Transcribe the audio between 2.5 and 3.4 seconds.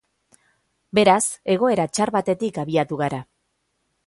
abiatu gara.